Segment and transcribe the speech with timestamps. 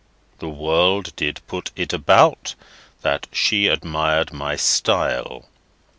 [0.39, 2.55] The world did put it about,
[3.03, 5.45] that she admired my style.